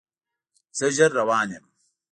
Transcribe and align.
زه 0.77 0.87
ژر 0.95 1.11
روان 1.19 1.49
یم 1.55 1.65